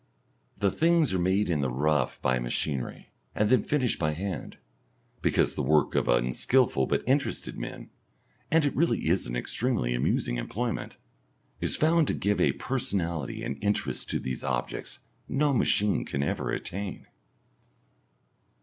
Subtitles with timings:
[0.57, 4.57] The things are made in the rough by machinery, and then finished by hand,
[5.21, 7.91] because the work of unskilful but interested men
[8.49, 10.97] and it really is an extremely amusing employment
[11.59, 16.49] is found to give a personality and interest to these objects no machine can ever
[16.49, 17.05] attain.